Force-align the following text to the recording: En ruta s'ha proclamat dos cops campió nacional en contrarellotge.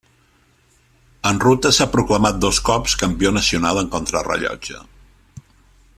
En 1.31 1.41
ruta 1.43 1.71
s'ha 1.79 1.87
proclamat 1.97 2.41
dos 2.47 2.61
cops 2.71 2.97
campió 3.03 3.35
nacional 3.39 3.83
en 3.83 3.93
contrarellotge. 3.97 4.83